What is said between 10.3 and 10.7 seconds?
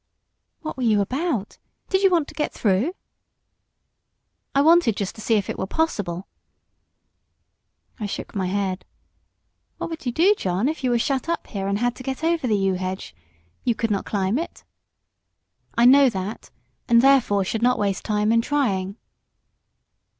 John,